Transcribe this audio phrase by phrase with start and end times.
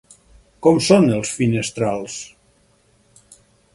[0.67, 2.17] Com són els finestrals?